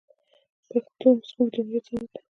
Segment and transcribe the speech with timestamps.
[0.69, 2.19] پښتو زموږ د هویت سند دی.